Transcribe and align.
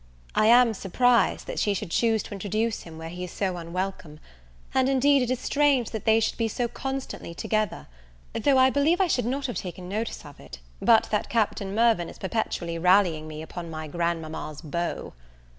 I 0.33 0.47
am 0.47 0.73
surprised 0.73 1.45
that 1.45 1.59
she 1.59 1.75
should 1.75 1.91
choose 1.91 2.23
to 2.23 2.33
introduce 2.33 2.81
him 2.81 2.97
where 2.97 3.09
he 3.11 3.23
is 3.23 3.29
so 3.29 3.57
unwelcome: 3.57 4.19
and, 4.73 4.89
indeed, 4.89 5.21
it 5.21 5.29
is 5.29 5.37
strange 5.39 5.91
that 5.91 6.05
they 6.05 6.19
should 6.19 6.37
be 6.39 6.47
so 6.47 6.67
constantly 6.67 7.35
together, 7.35 7.85
though 8.33 8.57
I 8.57 8.71
believe 8.71 8.99
I 8.99 9.05
should 9.05 9.25
have 9.31 9.55
taken 9.55 9.87
notice 9.87 10.25
of 10.25 10.39
it, 10.39 10.57
but 10.81 11.07
that 11.11 11.29
Captain 11.29 11.75
Mirvan 11.75 12.09
is 12.09 12.17
perpetually 12.17 12.79
rallying 12.79 13.27
me 13.27 13.43
upon 13.43 13.69
my 13.69 13.85
grandmama's 13.87 14.61
beau. 14.61 15.13